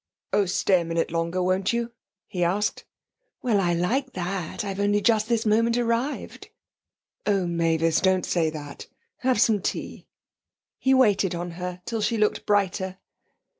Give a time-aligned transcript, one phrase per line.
[0.33, 1.91] 'Oh, stay a minute longer, won't you?'
[2.25, 2.85] he asked.
[3.43, 4.65] 'Well, I like that!
[4.65, 6.49] I've only just this moment arrived!'
[7.27, 8.87] 'Oh, Mavis, don't say that!
[9.17, 10.07] Have some tea.'
[10.79, 12.97] He waited on her till she looked brighter.